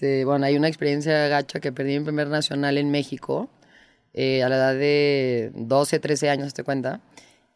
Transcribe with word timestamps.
este, 0.00 0.24
bueno, 0.24 0.46
hay 0.46 0.56
una 0.56 0.66
experiencia 0.66 1.28
gacha 1.28 1.60
que 1.60 1.72
perdí 1.72 1.94
en 1.94 2.04
primer 2.04 2.28
nacional 2.28 2.78
en 2.78 2.90
México 2.90 3.50
eh, 4.14 4.42
a 4.42 4.48
la 4.48 4.56
edad 4.56 4.74
de 4.74 5.52
12, 5.54 5.98
13 5.98 6.30
años, 6.30 6.54
te 6.54 6.64
cuenta. 6.64 7.00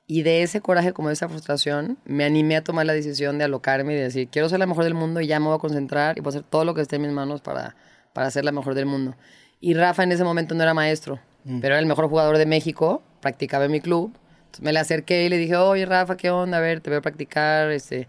Y 0.07 0.25
de 0.25 0.43
ese 0.43 0.61
coraje, 0.61 0.93
como 0.93 1.09
de 1.09 1.15
esa 1.15 1.27
frustración, 1.27 1.97
me 2.05 2.23
animé 2.23 2.57
a 2.57 2.63
tomar 2.63 2.85
la 2.85 2.93
decisión 2.93 3.39
de 3.39 3.45
alocarme 3.45 3.95
y 3.95 3.97
de 3.97 4.03
decir, 4.03 4.29
quiero 4.29 4.51
ser 4.51 4.59
la 4.59 4.67
mejor 4.67 4.85
del 4.85 4.93
mundo 4.93 5.23
y 5.23 5.27
ya 5.27 5.41
me 5.41 5.47
voy 5.47 5.55
a 5.55 5.59
concentrar 5.59 6.19
y 6.19 6.21
voy 6.21 6.33
a 6.35 6.37
hacer 6.37 6.43
todo 6.43 6.67
lo 6.67 6.75
que 6.75 6.83
esté 6.83 6.97
en 6.97 7.03
mis 7.03 7.13
manos 7.13 7.41
para, 7.41 7.77
para 8.13 8.31
ser 8.31 8.45
la 8.45 8.53
mejor 8.53 8.75
del 8.75 8.85
mundo. 8.85 9.17
Y 9.59 9.73
Rafa 9.73 10.03
en 10.03 10.13
ese 10.13 10.23
momento 10.23 10.55
no 10.55 10.63
era 10.63 10.75
maestro, 10.75 11.21
pero 11.63 11.69
era 11.69 11.79
el 11.79 11.87
mejor 11.87 12.11
jugador 12.11 12.37
de 12.37 12.45
México, 12.45 13.03
practicaba 13.23 13.65
en 13.65 13.71
mi 13.71 13.81
club. 13.81 14.13
Entonces 14.41 14.61
me 14.61 14.75
le 14.75 14.81
acerqué 14.81 15.25
y 15.25 15.31
le 15.31 15.39
dije, 15.39 15.57
oye 15.57 15.87
Rafa, 15.87 16.19
¿qué 16.19 16.31
onda? 16.31 16.59
A 16.59 16.61
ver, 16.61 16.83
te 16.83 16.91
voy 16.91 16.99
a 16.99 17.01
practicar. 17.01 17.71
Este, 17.71 18.07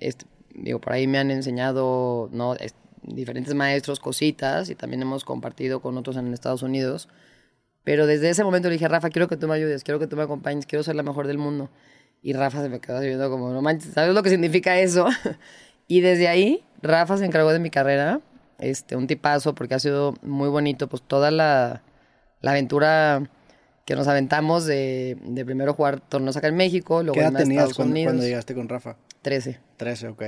este, 0.00 0.26
digo, 0.52 0.80
por 0.80 0.94
ahí 0.94 1.06
me 1.06 1.18
han 1.18 1.30
enseñado 1.30 2.28
¿no? 2.32 2.56
Es- 2.56 2.74
diferentes 3.14 3.54
maestros 3.54 4.00
cositas 4.00 4.70
y 4.70 4.74
también 4.74 5.02
hemos 5.02 5.24
compartido 5.24 5.80
con 5.80 5.96
otros 5.96 6.16
en 6.16 6.32
Estados 6.32 6.62
Unidos. 6.62 7.08
Pero 7.84 8.06
desde 8.06 8.30
ese 8.30 8.44
momento 8.44 8.68
le 8.68 8.74
dije, 8.74 8.88
Rafa, 8.88 9.10
quiero 9.10 9.28
que 9.28 9.36
tú 9.36 9.48
me 9.48 9.54
ayudes, 9.54 9.82
quiero 9.82 9.98
que 9.98 10.06
tú 10.06 10.16
me 10.16 10.22
acompañes, 10.22 10.66
quiero 10.66 10.82
ser 10.82 10.94
la 10.94 11.02
mejor 11.02 11.26
del 11.26 11.38
mundo. 11.38 11.70
Y 12.22 12.32
Rafa 12.32 12.62
se 12.62 12.68
me 12.68 12.80
quedó 12.80 13.00
viendo 13.00 13.30
como, 13.30 13.50
no 13.50 13.62
manches, 13.62 13.94
¿sabes 13.94 14.14
lo 14.14 14.22
que 14.22 14.30
significa 14.30 14.78
eso? 14.78 15.06
y 15.88 16.00
desde 16.00 16.28
ahí, 16.28 16.64
Rafa 16.82 17.16
se 17.16 17.24
encargó 17.24 17.52
de 17.52 17.60
mi 17.60 17.70
carrera, 17.70 18.20
este, 18.58 18.96
un 18.96 19.06
tipazo, 19.06 19.54
porque 19.54 19.74
ha 19.74 19.78
sido 19.78 20.14
muy 20.22 20.48
bonito, 20.48 20.88
pues 20.88 21.02
toda 21.02 21.30
la, 21.30 21.82
la 22.40 22.50
aventura 22.50 23.30
que 23.84 23.96
nos 23.96 24.06
aventamos 24.06 24.66
de, 24.66 25.16
de 25.24 25.44
primero 25.46 25.72
jugar 25.72 26.00
torneos 26.00 26.36
acá 26.36 26.48
en 26.48 26.56
México, 26.56 27.02
luego 27.02 27.14
¿Qué 27.14 27.20
edad 27.20 27.36
a 27.36 27.38
tenías 27.38 27.62
Estados 27.62 27.76
cuando, 27.76 27.92
Unidos. 27.92 28.12
cuando 28.12 28.26
llegaste 28.26 28.54
con 28.54 28.68
Rafa? 28.68 28.96
13. 29.22 29.60
13, 29.78 30.08
ok. 30.08 30.22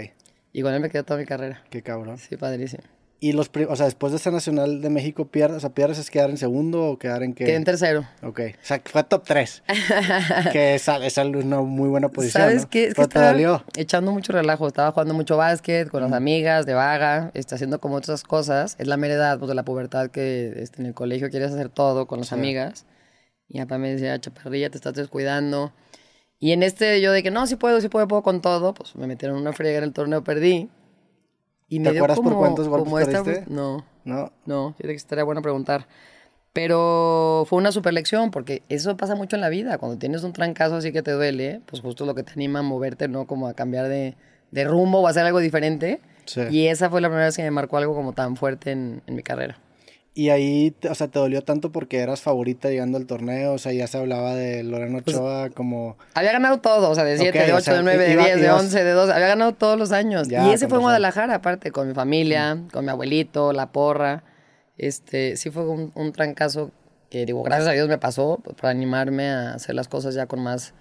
Y 0.52 0.62
con 0.62 0.74
él 0.74 0.80
me 0.80 0.90
quedó 0.90 1.04
toda 1.04 1.18
mi 1.20 1.26
carrera. 1.26 1.62
Qué 1.70 1.82
cabrón. 1.82 2.18
Sí, 2.18 2.36
padrísimo. 2.36 2.82
Y 3.22 3.32
los, 3.32 3.50
o 3.68 3.76
sea, 3.76 3.84
después 3.84 4.12
de 4.12 4.16
ese 4.16 4.30
Nacional 4.30 4.80
de 4.80 4.88
México, 4.88 5.26
pierdes, 5.26 5.58
o 5.58 5.60
sea, 5.60 5.70
pierdes 5.74 5.98
es 5.98 6.10
quedar 6.10 6.30
en 6.30 6.38
segundo 6.38 6.86
o 6.86 6.98
quedar 6.98 7.22
en 7.22 7.34
qué? 7.34 7.44
Quedé 7.44 7.56
en 7.56 7.64
tercero. 7.64 8.06
Ok, 8.22 8.40
o 8.54 8.64
sea, 8.64 8.80
fue 8.82 9.04
top 9.04 9.24
3. 9.26 9.62
que 10.52 10.74
es, 10.76 10.88
es 10.88 11.18
una 11.18 11.60
muy 11.60 11.90
buena 11.90 12.08
posición. 12.08 12.42
¿Sabes 12.44 12.62
¿no? 12.62 12.70
qué? 12.70 12.86
Es 12.86 12.94
que 12.94 13.06
te 13.08 13.18
dolió. 13.18 13.62
echando 13.76 14.10
mucho 14.12 14.32
relajo. 14.32 14.66
Estaba 14.66 14.90
jugando 14.92 15.12
mucho 15.12 15.36
básquet 15.36 15.90
con 15.90 16.02
las 16.02 16.12
amigas, 16.12 16.64
de 16.64 16.72
vaga, 16.72 17.30
este, 17.34 17.54
haciendo 17.54 17.78
como 17.78 17.96
otras 17.96 18.22
cosas. 18.22 18.74
Es 18.78 18.86
la 18.86 18.96
mera 18.96 19.14
edad 19.14 19.38
pues, 19.38 19.50
de 19.50 19.54
la 19.54 19.66
pubertad 19.66 20.08
que 20.10 20.54
este, 20.56 20.80
en 20.80 20.86
el 20.86 20.94
colegio 20.94 21.28
quieres 21.28 21.52
hacer 21.52 21.68
todo 21.68 22.06
con 22.06 22.20
las 22.20 22.28
Sí. 22.28 22.34
amigas. 22.36 22.86
Y 23.48 23.58
papá 23.58 23.76
me 23.76 23.90
decía, 23.92 24.18
chaparrilla, 24.18 24.70
te 24.70 24.78
estás 24.78 24.94
descuidando. 24.94 25.74
Y 26.40 26.52
en 26.52 26.62
este 26.64 27.00
yo 27.00 27.12
de 27.12 27.22
que 27.22 27.30
no, 27.30 27.46
sí 27.46 27.54
puedo, 27.56 27.80
sí 27.80 27.88
puedo, 27.88 28.08
puedo 28.08 28.22
con 28.22 28.40
todo. 28.40 28.74
Pues 28.74 28.96
me 28.96 29.06
metieron 29.06 29.36
una 29.38 29.52
friega 29.52 29.78
en 29.78 29.84
el 29.84 29.92
torneo, 29.92 30.24
perdí. 30.24 30.68
Y 31.68 31.80
¿Te 31.82 31.90
acuerdas 31.90 32.18
por 32.18 32.34
cuántos 32.36 32.66
golpes 32.68 33.08
esta- 33.08 33.22
perdiste? 33.22 33.44
No, 33.52 33.84
No, 34.04 34.32
no, 34.46 34.70
fíjate 34.72 34.88
que 34.88 34.96
estaría 34.96 35.22
bueno 35.24 35.42
preguntar. 35.42 35.86
Pero 36.52 37.44
fue 37.48 37.58
una 37.58 37.70
super 37.70 37.94
lección, 37.94 38.32
porque 38.32 38.62
eso 38.68 38.96
pasa 38.96 39.14
mucho 39.14 39.36
en 39.36 39.42
la 39.42 39.48
vida. 39.50 39.78
Cuando 39.78 39.98
tienes 39.98 40.24
un 40.24 40.32
trancazo 40.32 40.76
así 40.76 40.90
que 40.90 41.02
te 41.02 41.12
duele, 41.12 41.60
pues 41.66 41.80
justo 41.80 42.04
lo 42.06 42.14
que 42.16 42.24
te 42.24 42.32
anima 42.32 42.58
a 42.58 42.62
moverte, 42.62 43.06
¿no? 43.06 43.26
Como 43.26 43.46
a 43.46 43.54
cambiar 43.54 43.86
de, 43.88 44.16
de 44.50 44.64
rumbo 44.64 45.00
o 45.00 45.06
a 45.06 45.10
hacer 45.10 45.24
algo 45.24 45.38
diferente. 45.38 46.00
Sí. 46.24 46.40
Y 46.50 46.66
esa 46.66 46.90
fue 46.90 47.00
la 47.00 47.08
primera 47.08 47.26
vez 47.26 47.36
que 47.36 47.42
me 47.44 47.50
marcó 47.52 47.76
algo 47.76 47.94
como 47.94 48.14
tan 48.14 48.34
fuerte 48.36 48.72
en, 48.72 49.00
en 49.06 49.14
mi 49.14 49.22
carrera. 49.22 49.58
Y 50.20 50.28
ahí, 50.28 50.74
o 50.86 50.94
sea, 50.94 51.08
te 51.08 51.18
dolió 51.18 51.40
tanto 51.42 51.72
porque 51.72 51.98
eras 52.00 52.20
favorita 52.20 52.68
llegando 52.68 52.98
al 52.98 53.06
torneo, 53.06 53.54
o 53.54 53.58
sea, 53.58 53.72
ya 53.72 53.86
se 53.86 53.96
hablaba 53.96 54.34
de 54.34 54.62
Lorena 54.62 54.98
Ochoa 54.98 55.48
como... 55.48 55.96
Había 56.12 56.32
ganado 56.32 56.58
todo, 56.60 56.90
o 56.90 56.94
sea, 56.94 57.04
de 57.04 57.16
7, 57.16 57.38
Ok, 57.38 57.46
de 57.46 57.52
o 57.52 57.56
8, 57.56 57.64
sea, 57.64 57.74
de 57.74 57.82
9, 57.84 58.04
de 58.06 58.12
iba- 58.12 58.24
10, 58.24 58.36
de 58.40 58.46
ibas- 58.48 58.60
11, 58.60 58.84
de 58.84 58.90
12. 58.92 59.12
Había 59.14 59.28
ganado 59.28 59.54
todos 59.54 59.78
los 59.78 59.92
años. 59.92 60.28
Ya, 60.28 60.46
y 60.46 60.50
ese 60.52 60.68
fue 60.68 60.76
en. 60.76 60.82
Guadalajara, 60.82 61.36
aparte, 61.36 61.70
con 61.70 61.88
mi 61.88 61.94
familia, 61.94 62.58
con 62.70 62.84
mi 62.84 62.90
abuelito, 62.90 63.54
la 63.54 63.72
porra. 63.72 64.22
Este, 64.76 65.36
sí 65.38 65.50
fue 65.50 65.66
un, 65.66 65.90
un 65.94 66.12
trancazo 66.12 66.70
que, 67.08 67.24
digo, 67.24 67.42
gracias 67.42 67.68
a 67.68 67.72
Dios 67.72 67.88
me 67.88 67.96
pasó 67.96 68.40
pues, 68.44 68.56
para 68.56 68.70
animarme 68.72 69.30
a 69.30 69.54
hacer 69.54 69.74
las 69.74 69.88
cosas 69.88 70.14
ya 70.14 70.26
con 70.26 70.40
más 70.40 70.74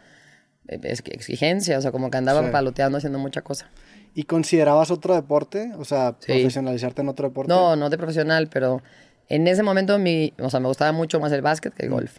eh, 0.67 0.79
exigencia. 0.83 1.77
O 1.77 1.81
sea, 1.81 1.91
como 1.93 2.11
que 2.11 2.17
andaba 2.17 2.43
Sí. 2.43 2.49
paloteando 2.51 2.97
haciendo 2.97 3.19
mucha 3.19 3.41
cosa. 3.41 3.69
¿Y 4.15 4.23
considerabas 4.23 4.91
otro 4.91 5.15
deporte? 5.15 5.71
O 5.77 5.85
sea, 5.85 6.15
Sí. 6.19 6.33
profesionalizarte 6.33 7.01
en 7.03 7.09
otro 7.09 7.29
deporte. 7.29 7.47
No, 7.53 7.75
no 7.77 7.89
de 7.89 7.97
profesional, 7.97 8.49
pero 8.51 8.81
en 9.29 9.47
ese 9.47 9.63
momento 9.63 9.97
mi, 9.99 10.33
o 10.39 10.49
sea, 10.49 10.59
me 10.59 10.67
gustaba 10.67 10.91
mucho 10.91 11.19
más 11.19 11.31
el 11.31 11.41
básquet 11.41 11.73
que 11.73 11.85
el 11.85 11.91
golf. 11.91 12.17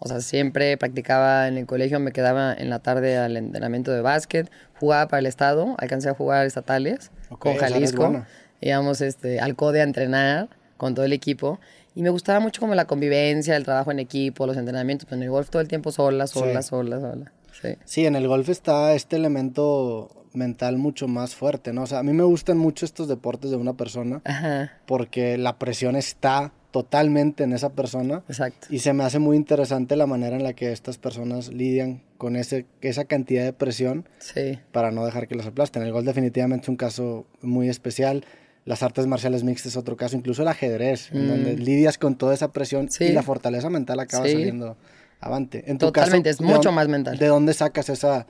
O 0.00 0.06
sea, 0.08 0.20
siempre 0.20 0.76
practicaba 0.76 1.48
en 1.48 1.58
el 1.58 1.66
colegio, 1.66 1.98
me 1.98 2.12
quedaba 2.12 2.54
en 2.54 2.70
la 2.70 2.78
tarde 2.78 3.16
al 3.18 3.36
entrenamiento 3.36 3.90
de 3.90 4.00
básquet, 4.00 4.48
jugaba 4.78 5.08
para 5.08 5.18
el 5.20 5.26
estado, 5.26 5.74
alcancé 5.78 6.08
a 6.08 6.14
jugar 6.14 6.46
estatales 6.46 7.10
con 7.40 7.56
Jalisco, 7.56 8.24
íbamos 8.60 9.00
este, 9.00 9.40
al 9.40 9.56
CODE 9.56 9.80
a 9.80 9.84
entrenar 9.84 10.48
con 10.76 10.94
todo 10.94 11.04
el 11.04 11.12
equipo 11.12 11.58
y 11.96 12.02
me 12.02 12.10
gustaba 12.10 12.38
mucho 12.38 12.60
como 12.60 12.76
la 12.76 12.84
convivencia, 12.86 13.56
el 13.56 13.64
trabajo 13.64 13.90
en 13.90 13.98
equipo, 13.98 14.46
los 14.46 14.56
entrenamientos, 14.56 15.06
pero 15.06 15.16
en 15.16 15.24
el 15.24 15.30
golf 15.30 15.50
todo 15.50 15.60
el 15.60 15.66
tiempo 15.68 15.90
sola, 15.90 16.28
sola, 16.28 16.62
Sí. 16.62 16.68
sola, 16.68 17.00
sola. 17.00 17.32
Sí. 17.60 17.68
Sí, 17.84 18.06
en 18.06 18.14
el 18.14 18.28
golf 18.28 18.48
está 18.50 18.94
este 18.94 19.16
elemento 19.16 20.17
mental 20.34 20.78
mucho 20.78 21.08
más 21.08 21.34
fuerte, 21.34 21.72
¿no? 21.72 21.82
O 21.82 21.86
sea, 21.86 21.98
a 22.00 22.02
mí 22.02 22.12
me 22.12 22.22
gustan 22.24 22.58
mucho 22.58 22.84
estos 22.84 23.08
deportes 23.08 23.50
de 23.50 23.56
una 23.56 23.74
persona 23.74 24.20
Ajá, 24.24 24.72
porque 24.86 25.38
la 25.38 25.58
presión 25.58 25.96
está 25.96 26.52
totalmente 26.70 27.44
en 27.44 27.52
esa 27.54 27.70
persona 27.70 28.22
exacto. 28.28 28.66
y 28.70 28.80
se 28.80 28.92
me 28.92 29.02
hace 29.02 29.18
muy 29.18 29.36
interesante 29.38 29.96
la 29.96 30.06
manera 30.06 30.36
en 30.36 30.42
la 30.44 30.52
que 30.52 30.70
estas 30.70 30.98
personas 30.98 31.48
lidian 31.48 32.02
con 32.18 32.36
ese, 32.36 32.66
esa 32.82 33.04
cantidad 33.06 33.42
de 33.44 33.52
presión 33.54 34.06
Sí. 34.18 34.58
para 34.70 34.90
no 34.90 35.04
dejar 35.06 35.28
que 35.28 35.34
los 35.34 35.46
aplasten. 35.46 35.82
El 35.82 35.92
golf 35.92 36.06
definitivamente 36.06 36.64
es 36.64 36.68
un 36.68 36.76
caso 36.76 37.26
muy 37.40 37.68
especial. 37.70 38.24
Las 38.66 38.82
artes 38.82 39.06
marciales 39.06 39.44
mixtas 39.44 39.72
es 39.72 39.76
otro 39.78 39.96
caso, 39.96 40.14
incluso 40.16 40.42
el 40.42 40.48
ajedrez, 40.48 41.10
en 41.12 41.26
donde 41.26 41.56
lidias 41.56 41.96
con 41.96 42.16
toda 42.16 42.34
esa 42.34 42.52
presión 42.52 42.84
Mm. 42.84 42.88
Sí. 42.90 43.04
y 43.04 43.12
la 43.12 43.22
fortaleza 43.22 43.70
mental 43.70 43.98
acaba 44.00 44.26
Sí. 44.26 44.32
saliendo 44.32 44.76
avante. 45.20 45.64
En 45.70 45.78
tu 45.78 45.86
Totalmente, 45.86 46.30
caso, 46.30 46.42
es 46.42 46.46
¿de 46.48 46.54
mucho 46.54 46.68
dónde- 46.68 46.76
más 46.76 46.88
mental. 46.88 47.18
¿De 47.18 47.26
dónde 47.28 47.54
sacas 47.54 47.88
esa, 47.88 48.26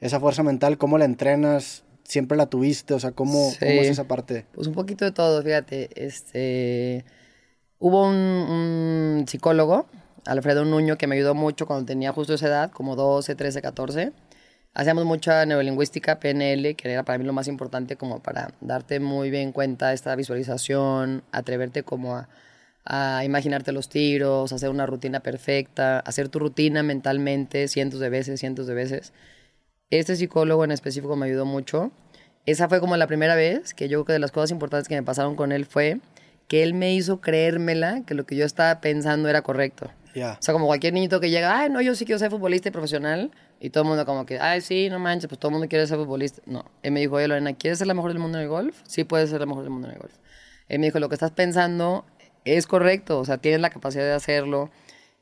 esa 0.00 0.20
fuerza 0.20 0.42
mental? 0.42 0.78
¿Cómo 0.78 0.98
la 0.98 1.04
entrenas? 1.04 1.84
¿Siempre 2.04 2.36
la 2.36 2.46
tuviste? 2.46 2.94
O 2.94 2.98
sea, 3.00 3.12
¿cómo, 3.12 3.50
Sí. 3.50 3.58
cómo 3.60 3.82
es 3.82 3.88
esa 3.88 4.04
parte? 4.04 4.46
Pues 4.52 4.66
un 4.66 4.74
poquito 4.74 5.04
de 5.04 5.12
todo, 5.12 5.42
fíjate. 5.42 5.90
Este, 5.94 7.04
hubo 7.78 8.06
un, 8.08 8.14
un 8.16 9.24
psicólogo, 9.28 9.86
Alfredo 10.26 10.64
Nuño, 10.64 10.98
que 10.98 11.06
me 11.06 11.16
ayudó 11.16 11.34
mucho 11.34 11.66
cuando 11.66 11.86
tenía 11.86 12.12
justo 12.12 12.34
esa 12.34 12.48
edad, 12.48 12.70
como 12.72 12.96
12, 12.96 13.34
13, 13.34 13.62
14. 13.62 14.12
Hacíamos 14.72 15.04
mucha 15.04 15.44
neurolingüística, 15.46 16.20
PNL, 16.20 16.74
que 16.76 16.92
era 16.92 17.04
para 17.04 17.18
mí 17.18 17.24
lo 17.24 17.32
más 17.32 17.48
importante 17.48 17.96
como 17.96 18.20
para 18.20 18.52
darte 18.60 19.00
muy 19.00 19.30
bien 19.30 19.50
cuenta 19.52 19.92
esta 19.92 20.14
visualización, 20.14 21.22
atreverte 21.32 21.82
como 21.82 22.16
a, 22.16 22.28
a 22.84 23.24
imaginarte 23.24 23.72
los 23.72 23.88
tiros, 23.88 24.52
hacer 24.52 24.70
una 24.70 24.86
rutina 24.86 25.20
perfecta, 25.20 25.98
hacer 26.00 26.28
tu 26.28 26.38
rutina 26.38 26.82
mentalmente 26.84 27.66
cientos 27.66 27.98
de 27.98 28.10
veces, 28.10 28.38
cientos 28.40 28.66
de 28.68 28.74
veces. 28.74 29.12
Este 29.90 30.14
psicólogo 30.14 30.62
en 30.64 30.70
específico 30.70 31.16
me 31.16 31.26
ayudó 31.26 31.44
mucho. 31.44 31.90
Esa 32.46 32.68
fue 32.68 32.78
como 32.78 32.96
la 32.96 33.08
primera 33.08 33.34
vez 33.34 33.74
que 33.74 33.88
yo 33.88 33.98
creo 33.98 34.04
que 34.04 34.12
de 34.14 34.18
las 34.20 34.30
cosas 34.30 34.52
importantes 34.52 34.86
que 34.86 34.94
me 34.94 35.02
pasaron 35.02 35.34
con 35.34 35.50
él 35.50 35.66
fue 35.66 35.98
que 36.46 36.62
él 36.62 36.74
me 36.74 36.94
hizo 36.94 37.20
creérmela 37.20 38.02
que 38.06 38.14
lo 38.14 38.24
que 38.24 38.36
yo 38.36 38.44
estaba 38.44 38.80
pensando 38.80 39.28
era 39.28 39.42
correcto. 39.42 39.90
Ya. 40.14 40.36
O 40.40 40.42
sea, 40.42 40.52
como 40.52 40.66
cualquier 40.66 40.92
niñito 40.92 41.20
que 41.20 41.30
llega, 41.30 41.58
ay, 41.58 41.70
no, 41.70 41.80
yo 41.80 41.94
sí 41.94 42.04
quiero 42.04 42.18
ser 42.20 42.30
futbolista 42.30 42.68
y 42.68 42.72
profesional. 42.72 43.32
Y 43.58 43.70
todo 43.70 43.82
el 43.82 43.88
mundo 43.88 44.06
como 44.06 44.26
que, 44.26 44.38
ay, 44.38 44.60
sí, 44.60 44.88
no 44.90 45.00
manches, 45.00 45.28
pues 45.28 45.38
todo 45.38 45.50
el 45.50 45.54
mundo 45.54 45.68
quiere 45.68 45.86
ser 45.86 45.98
futbolista. 45.98 46.40
No, 46.46 46.64
él 46.82 46.92
me 46.92 47.00
dijo, 47.00 47.16
oye, 47.16 47.26
Lorena, 47.26 47.52
¿quieres 47.54 47.78
ser 47.78 47.88
la 47.88 47.94
mejor 47.94 48.12
del 48.12 48.20
mundo 48.20 48.38
en 48.38 48.44
el 48.44 48.48
golf? 48.48 48.80
Sí, 48.86 49.02
puedes 49.04 49.30
ser 49.30 49.40
la 49.40 49.46
mejor 49.46 49.64
del 49.64 49.70
mundo 49.72 49.88
en 49.88 49.94
el 49.94 50.00
golf. 50.00 50.14
Él 50.68 50.78
me 50.78 50.86
dijo, 50.86 51.00
lo 51.00 51.08
que 51.08 51.16
estás 51.16 51.32
pensando 51.32 52.04
es 52.44 52.66
correcto, 52.66 53.18
o 53.18 53.24
sea, 53.24 53.38
tienes 53.38 53.60
la 53.60 53.70
capacidad 53.70 54.04
de 54.04 54.12
hacerlo. 54.12 54.70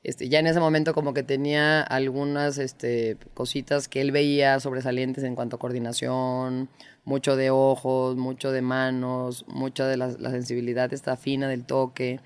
Este, 0.09 0.31
ya 0.31 0.39
en 0.39 0.47
ese 0.47 0.59
momento 0.59 0.95
como 0.95 1.13
que 1.13 1.23
tenía 1.23 1.83
algunas 1.83 2.57
este, 2.57 3.19
cositas 3.35 3.89
que 3.89 4.01
él 4.01 4.11
veía 4.11 4.59
sobresalientes 4.59 5.23
en 5.23 5.35
cuanto 5.35 5.57
a 5.57 5.59
coordinación, 5.59 6.71
mucho 7.05 7.37
de 7.37 7.51
ojos, 7.51 8.17
mucho 8.17 8.51
de 8.51 8.63
manos, 8.63 9.45
mucha 9.49 9.87
de 9.87 9.99
la, 9.99 10.07
la 10.19 10.31
sensibilidad 10.31 10.91
esta 10.95 11.19
fina 11.19 11.47
del 11.47 11.67
toque, 11.67 12.21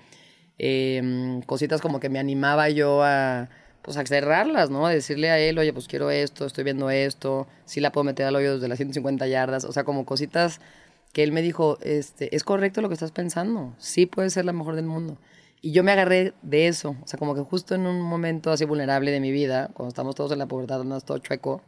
em, 0.57 1.41
cositas 1.41 1.81
como 1.81 1.99
que 1.99 2.07
me 2.07 2.19
animaba 2.19 2.69
yo 2.69 3.03
a 3.03 3.49
pues 3.81 3.97
a 3.97 4.05
cerrarlas, 4.05 4.69
¿no? 4.69 4.87
A 4.87 4.91
decirle 4.91 5.29
a 5.29 5.37
él, 5.37 5.59
oye, 5.59 5.73
pues 5.73 5.89
quiero 5.89 6.09
esto, 6.09 6.45
estoy 6.45 6.63
viendo 6.63 6.89
esto, 6.89 7.47
sí 7.65 7.81
la 7.81 7.91
puedo 7.91 8.05
meter 8.05 8.25
al 8.27 8.35
hoyo 8.37 8.53
desde 8.53 8.69
las 8.69 8.77
150 8.77 9.27
yardas, 9.27 9.65
o 9.65 9.73
sea, 9.73 9.83
como 9.83 10.05
cositas 10.05 10.61
que 11.11 11.21
él 11.23 11.33
me 11.33 11.41
dijo, 11.41 11.77
este, 11.81 12.33
es 12.33 12.45
correcto 12.45 12.81
lo 12.81 12.87
que 12.87 12.93
estás 12.93 13.11
pensando, 13.11 13.75
sí 13.77 14.05
puedes 14.05 14.31
ser 14.31 14.45
la 14.45 14.53
mejor 14.53 14.77
del 14.77 14.85
mundo. 14.85 15.17
Y 15.65 15.71
yo 15.71 15.81
me 15.83 15.93
agarré 15.93 16.33
de 16.41 16.67
eso, 16.67 16.97
o 17.01 17.07
sea, 17.07 17.17
como 17.17 17.33
que 17.35 17.41
justo 17.41 17.73
en 17.73 17.87
un 17.87 18.01
momento 18.01 18.51
así 18.51 18.65
vulnerable 18.65 19.11
de 19.11 19.21
mi 19.21 19.31
vida, 19.31 19.69
cuando 19.73 19.87
estamos 19.87 20.13
todos 20.13 20.33
en 20.33 20.39
la 20.39 20.45
pubertad, 20.45 20.81
andamos 20.81 21.05
todo 21.05 21.17
chueco, 21.19 21.61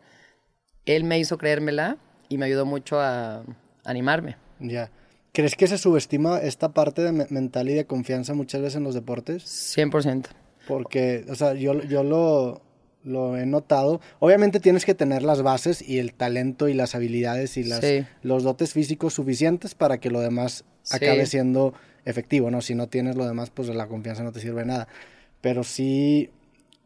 él 0.85 1.05
me 1.05 1.17
hizo 1.17 1.37
creérmela 1.37 1.95
y 2.27 2.37
me 2.37 2.45
ayudó 2.45 2.65
mucho 2.65 2.99
a 2.99 3.43
animarme. 3.85 4.35
Ya. 4.59 4.91
¿Crees 5.31 5.55
que 5.55 5.67
se 5.67 5.77
subestima 5.77 6.39
esta 6.39 6.73
parte 6.73 7.03
de 7.03 7.13
me- 7.13 7.27
mental 7.29 7.69
y 7.69 7.73
de 7.73 7.85
confianza 7.85 8.33
muchas 8.33 8.61
veces 8.61 8.75
en 8.75 8.83
los 8.83 8.95
deportes? 8.95 9.43
100%. 9.77 10.25
Porque, 10.67 11.25
o 11.29 11.35
sea, 11.35 11.53
yo, 11.53 11.81
yo 11.83 12.03
lo, 12.03 12.61
lo 13.03 13.37
he 13.37 13.45
notado. 13.45 14.01
Obviamente 14.19 14.59
tienes 14.59 14.83
que 14.85 14.93
tener 14.95 15.23
las 15.23 15.41
bases 15.41 15.81
y 15.81 15.99
el 15.99 16.13
talento 16.13 16.67
y 16.67 16.73
las 16.73 16.95
habilidades 16.95 17.55
y 17.55 17.63
las, 17.63 17.81
los 18.23 18.43
dotes 18.43 18.73
físicos 18.73 19.13
suficientes 19.13 19.73
para 19.73 19.99
que 19.99 20.09
lo 20.09 20.19
demás 20.19 20.65
acabe 20.91 21.25
siendo 21.27 21.73
efectivo, 22.05 22.49
¿no? 22.51 22.61
Si 22.61 22.75
no 22.75 22.87
tienes 22.87 23.15
lo 23.15 23.27
demás, 23.27 23.49
pues 23.49 23.67
la 23.69 23.87
confianza 23.87 24.23
no 24.23 24.31
te 24.31 24.39
sirve 24.39 24.61
de 24.61 24.67
nada. 24.67 24.87
Pero 25.41 25.63
sí, 25.63 26.29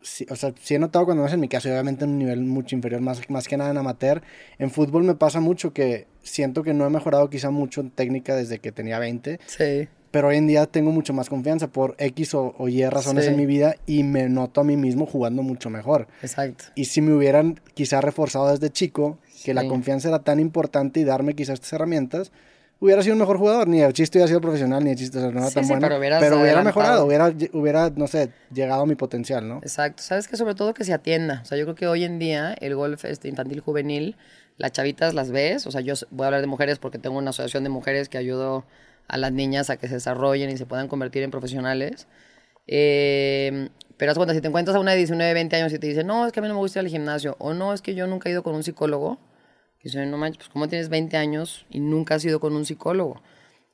sí, 0.01 0.25
o 0.29 0.35
sea, 0.35 0.53
sí 0.61 0.75
he 0.75 0.79
notado 0.79 1.05
cuando 1.05 1.25
es 1.25 1.33
en 1.33 1.39
mi 1.39 1.47
caso, 1.47 1.69
obviamente 1.69 2.05
en 2.05 2.11
un 2.11 2.19
nivel 2.19 2.41
mucho 2.41 2.75
inferior, 2.75 3.01
más, 3.01 3.29
más 3.29 3.47
que 3.47 3.57
nada 3.57 3.71
en 3.71 3.77
amateur. 3.77 4.21
En 4.57 4.71
fútbol 4.71 5.03
me 5.03 5.15
pasa 5.15 5.39
mucho 5.39 5.73
que 5.73 6.07
siento 6.23 6.63
que 6.63 6.73
no 6.73 6.85
he 6.85 6.89
mejorado 6.89 7.29
quizá 7.29 7.51
mucho 7.51 7.81
en 7.81 7.91
técnica 7.91 8.35
desde 8.35 8.59
que 8.59 8.71
tenía 8.71 8.99
20. 8.99 9.39
Sí 9.45 9.87
pero 10.11 10.29
hoy 10.29 10.37
en 10.37 10.47
día 10.47 10.65
tengo 10.65 10.91
mucho 10.91 11.13
más 11.13 11.29
confianza 11.29 11.67
por 11.67 11.95
X 11.97 12.33
o, 12.33 12.67
Y 12.67 12.83
razones 12.85 13.27
en 13.27 13.37
mi 13.37 13.45
vida 13.45 13.75
y 13.85 14.03
me 14.03 14.27
noto 14.29 14.61
a 14.61 14.63
mí 14.63 14.75
mismo 14.75 15.05
jugando 15.05 15.43
mucho 15.43 15.69
mejor. 15.69 16.07
Exacto. 16.21 16.65
Y 16.75 16.85
si 16.85 17.01
me 17.01 17.13
hubieran 17.13 17.59
quizás 17.73 18.03
reforzado 18.03 18.51
desde 18.51 18.71
chico 18.71 19.19
que 19.43 19.53
la 19.53 19.67
confianza 19.67 20.09
era 20.09 20.19
tan 20.19 20.39
importante 20.39 20.99
y 20.99 21.03
darme 21.03 21.35
quizás 21.35 21.55
estas 21.55 21.73
herramientas, 21.73 22.31
hubiera 22.79 23.01
sido 23.03 23.13
un 23.13 23.19
mejor 23.19 23.37
jugador. 23.37 23.67
Ni 23.67 23.81
el 23.81 23.93
chiste 23.93 24.17
hubiera 24.17 24.27
sido 24.27 24.41
profesional, 24.41 24.83
ni 24.83 24.91
el 24.91 24.97
chiste 24.97 25.19
no 25.19 25.29
era 25.29 25.51
tan 25.51 25.67
bueno. 25.67 25.87
Pero, 26.19 26.41
hubiera 26.41 26.63
mejorado, 26.63 27.05
hubiera, 27.05 27.33
hubiera, 27.53 27.89
no 27.89 28.07
sé, 28.07 28.31
llegado 28.53 28.83
a 28.83 28.85
mi 28.85 28.95
potencial, 28.95 29.47
¿no? 29.47 29.57
Exacto. 29.57 30.03
Sabes 30.03 30.27
que 30.27 30.37
sobre 30.37 30.55
todo 30.55 30.73
que 30.73 30.83
se 30.83 30.93
atienda. 30.93 31.41
O 31.43 31.45
sea, 31.45 31.57
yo 31.57 31.65
creo 31.65 31.75
que 31.75 31.87
hoy 31.87 32.03
en 32.03 32.19
día 32.19 32.53
el 32.59 32.75
golf 32.75 33.05
este, 33.05 33.27
infantil 33.27 33.59
juvenil, 33.59 34.15
las 34.57 34.71
chavitas 34.71 35.13
las 35.13 35.31
ves. 35.31 35.67
O 35.67 35.71
sea, 35.71 35.81
yo 35.81 35.93
voy 36.11 36.23
a 36.23 36.27
hablar 36.27 36.41
de 36.41 36.47
mujeres 36.47 36.79
porque 36.79 36.97
tengo 36.97 37.17
una 37.17 37.31
asociación 37.31 37.63
de 37.63 37.69
mujeres 37.69 38.09
que 38.09 38.17
ayudo 38.17 38.65
a 39.07 39.17
las 39.17 39.31
niñas 39.31 39.69
a 39.69 39.77
que 39.77 39.87
se 39.87 39.95
desarrollen 39.95 40.49
y 40.49 40.57
se 40.57 40.65
puedan 40.65 40.87
convertir 40.87 41.23
en 41.23 41.31
profesionales. 41.31 42.07
Eh, 42.67 43.69
pero 43.99 44.11
haz 44.11 44.17
cuenta, 44.17 44.33
si 44.33 44.39
te 44.39 44.47
encuentras 44.47 44.77
a 44.77 44.79
una 44.79 44.91
de 44.91 44.97
19, 44.97 45.33
20 45.33 45.55
años 45.57 45.73
y 45.73 45.77
te 45.79 45.87
dice, 45.87 46.05
no, 46.05 46.25
es 46.25 46.31
que 46.31 46.39
a 46.39 46.41
mí 46.41 46.47
no 46.47 46.53
me 46.53 46.61
gusta 46.61 46.79
ir 46.79 46.85
al 46.85 46.89
gimnasio, 46.89 47.35
o 47.37 47.53
no, 47.53 47.73
es 47.73 47.81
que 47.81 47.95
yo 47.95 48.07
nunca 48.07 48.29
he 48.29 48.31
ido 48.31 48.43
con 48.43 48.55
un 48.55 48.63
psicólogo, 48.63 49.19
que 49.79 49.89
dice, 49.89 50.05
no 50.05 50.17
manches, 50.17 50.37
pues 50.37 50.49
¿cómo 50.49 50.67
tienes 50.67 50.89
20 50.89 51.17
años 51.17 51.65
y 51.69 51.79
nunca 51.79 52.15
has 52.15 52.25
ido 52.25 52.39
con 52.39 52.55
un 52.55 52.65
psicólogo? 52.65 53.21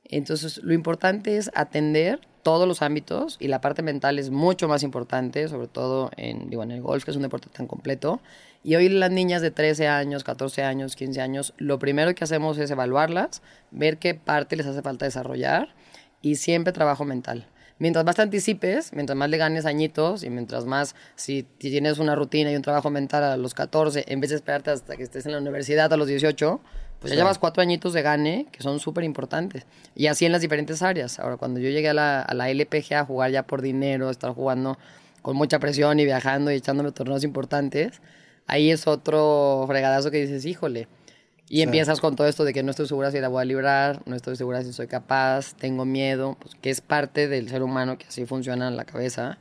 Entonces, 0.04 0.58
lo 0.62 0.72
importante 0.72 1.36
es 1.36 1.50
atender 1.54 2.20
todos 2.44 2.68
los 2.68 2.80
ámbitos 2.80 3.36
y 3.40 3.48
la 3.48 3.60
parte 3.60 3.82
mental 3.82 4.20
es 4.20 4.30
mucho 4.30 4.68
más 4.68 4.84
importante, 4.84 5.48
sobre 5.48 5.66
todo 5.66 6.12
en, 6.16 6.48
digo, 6.48 6.62
en 6.62 6.70
el 6.70 6.80
golf, 6.80 7.04
que 7.04 7.10
es 7.10 7.16
un 7.16 7.24
deporte 7.24 7.48
tan 7.50 7.66
completo. 7.66 8.20
Y 8.62 8.76
hoy 8.76 8.88
las 8.88 9.10
niñas 9.10 9.42
de 9.42 9.50
13 9.50 9.88
años, 9.88 10.22
14 10.22 10.62
años, 10.62 10.94
15 10.94 11.20
años, 11.20 11.54
lo 11.56 11.80
primero 11.80 12.14
que 12.14 12.22
hacemos 12.22 12.56
es 12.58 12.70
evaluarlas, 12.70 13.42
ver 13.72 13.98
qué 13.98 14.14
parte 14.14 14.54
les 14.54 14.66
hace 14.66 14.82
falta 14.82 15.04
desarrollar 15.04 15.74
y 16.22 16.36
siempre 16.36 16.72
trabajo 16.72 17.04
mental. 17.04 17.48
Mientras 17.78 18.06
más 18.06 18.16
te 18.16 18.22
anticipes, 18.22 18.92
mientras 18.94 19.16
más 19.16 19.28
le 19.28 19.36
ganes 19.36 19.66
añitos 19.66 20.24
y 20.24 20.30
mientras 20.30 20.64
más, 20.64 20.94
si 21.14 21.42
tienes 21.42 21.98
una 21.98 22.14
rutina 22.14 22.50
y 22.50 22.56
un 22.56 22.62
trabajo 22.62 22.88
mental 22.88 23.22
a 23.22 23.36
los 23.36 23.52
14, 23.52 24.06
en 24.08 24.20
vez 24.20 24.30
de 24.30 24.36
esperarte 24.36 24.70
hasta 24.70 24.96
que 24.96 25.02
estés 25.02 25.26
en 25.26 25.32
la 25.32 25.38
universidad 25.38 25.92
a 25.92 25.96
los 25.98 26.08
18, 26.08 26.60
pues 27.00 27.12
ya 27.12 27.16
llevas 27.18 27.38
cuatro 27.38 27.62
añitos 27.62 27.92
de 27.92 28.00
gane 28.00 28.46
que 28.50 28.62
son 28.62 28.80
súper 28.80 29.04
importantes. 29.04 29.66
Y 29.94 30.06
así 30.06 30.24
en 30.24 30.32
las 30.32 30.40
diferentes 30.40 30.80
áreas. 30.80 31.18
Ahora, 31.18 31.36
cuando 31.36 31.60
yo 31.60 31.68
llegué 31.68 31.90
a 31.90 31.94
la, 31.94 32.22
a 32.22 32.32
la 32.32 32.48
LPG 32.48 32.94
a 32.94 33.04
jugar 33.04 33.30
ya 33.30 33.42
por 33.42 33.60
dinero, 33.60 34.08
estar 34.08 34.32
jugando 34.32 34.78
con 35.20 35.36
mucha 35.36 35.58
presión 35.58 36.00
y 36.00 36.06
viajando 36.06 36.50
y 36.50 36.54
echándome 36.54 36.92
torneos 36.92 37.24
importantes, 37.24 38.00
ahí 38.46 38.70
es 38.70 38.86
otro 38.86 39.64
fregadazo 39.68 40.10
que 40.10 40.22
dices, 40.22 40.46
híjole. 40.46 40.88
Y 41.48 41.62
empiezas 41.62 42.00
con 42.00 42.16
todo 42.16 42.26
esto 42.26 42.44
de 42.44 42.52
que 42.52 42.62
no 42.62 42.70
estoy 42.70 42.88
segura 42.88 43.10
si 43.10 43.20
la 43.20 43.28
voy 43.28 43.42
a 43.42 43.44
librar, 43.44 44.02
no 44.06 44.16
estoy 44.16 44.36
segura 44.36 44.62
si 44.62 44.72
soy 44.72 44.88
capaz, 44.88 45.54
tengo 45.54 45.84
miedo, 45.84 46.36
pues, 46.40 46.54
que 46.60 46.70
es 46.70 46.80
parte 46.80 47.28
del 47.28 47.48
ser 47.48 47.62
humano, 47.62 47.98
que 47.98 48.06
así 48.06 48.26
funciona 48.26 48.66
en 48.66 48.76
la 48.76 48.84
cabeza. 48.84 49.38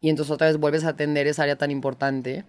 Y 0.00 0.10
entonces 0.10 0.32
otra 0.32 0.48
vez 0.48 0.56
vuelves 0.56 0.84
a 0.84 0.90
atender 0.90 1.26
esa 1.26 1.44
área 1.44 1.56
tan 1.56 1.70
importante 1.70 2.44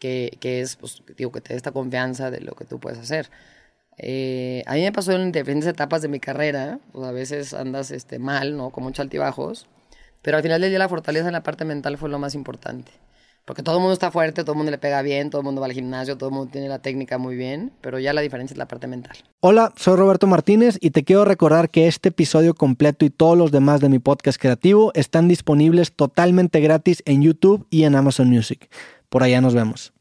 que, 0.00 0.36
que 0.40 0.60
es, 0.60 0.76
pues, 0.76 1.02
digo, 1.16 1.30
que 1.30 1.40
te 1.40 1.50
dé 1.50 1.56
esta 1.56 1.72
confianza 1.72 2.30
de 2.30 2.40
lo 2.40 2.54
que 2.54 2.64
tú 2.64 2.80
puedes 2.80 2.98
hacer. 2.98 3.30
Eh, 4.02 4.62
a 4.66 4.74
mí 4.74 4.82
me 4.82 4.92
pasó 4.92 5.12
en 5.12 5.30
diferentes 5.30 5.68
etapas 5.68 6.00
de 6.00 6.08
mi 6.08 6.20
carrera, 6.20 6.80
pues 6.92 7.06
a 7.06 7.12
veces 7.12 7.52
andas 7.52 7.90
este, 7.90 8.18
mal, 8.18 8.56
¿no? 8.56 8.70
Con 8.70 8.82
muchos 8.84 9.00
altibajos, 9.00 9.66
pero 10.22 10.38
al 10.38 10.42
final 10.42 10.60
del 10.62 10.70
día 10.70 10.78
la 10.78 10.88
fortaleza 10.88 11.26
en 11.26 11.34
la 11.34 11.42
parte 11.42 11.66
mental 11.66 11.98
fue 11.98 12.08
lo 12.08 12.18
más 12.18 12.34
importante. 12.34 12.92
Porque 13.50 13.64
todo 13.64 13.78
el 13.78 13.80
mundo 13.80 13.94
está 13.94 14.12
fuerte, 14.12 14.44
todo 14.44 14.52
el 14.52 14.58
mundo 14.58 14.70
le 14.70 14.78
pega 14.78 15.02
bien, 15.02 15.28
todo 15.28 15.40
el 15.40 15.44
mundo 15.44 15.60
va 15.60 15.66
al 15.66 15.72
gimnasio, 15.72 16.16
todo 16.16 16.28
el 16.28 16.36
mundo 16.36 16.52
tiene 16.52 16.68
la 16.68 16.78
técnica 16.78 17.18
muy 17.18 17.34
bien, 17.34 17.72
pero 17.80 17.98
ya 17.98 18.12
la 18.12 18.20
diferencia 18.20 18.54
es 18.54 18.58
la 18.58 18.68
parte 18.68 18.86
mental. 18.86 19.16
Hola, 19.40 19.72
soy 19.74 19.96
Roberto 19.96 20.28
Martínez 20.28 20.78
y 20.80 20.90
te 20.90 21.02
quiero 21.02 21.24
recordar 21.24 21.68
que 21.68 21.88
este 21.88 22.10
episodio 22.10 22.54
completo 22.54 23.04
y 23.04 23.10
todos 23.10 23.36
los 23.36 23.50
demás 23.50 23.80
de 23.80 23.88
mi 23.88 23.98
podcast 23.98 24.40
creativo 24.40 24.92
están 24.94 25.26
disponibles 25.26 25.90
totalmente 25.90 26.60
gratis 26.60 27.02
en 27.06 27.22
YouTube 27.22 27.66
y 27.70 27.82
en 27.82 27.96
Amazon 27.96 28.28
Music. 28.28 28.70
Por 29.08 29.24
allá 29.24 29.40
nos 29.40 29.52
vemos. 29.52 29.92